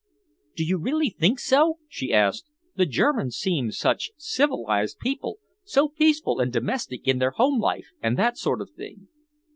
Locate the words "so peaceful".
5.63-6.39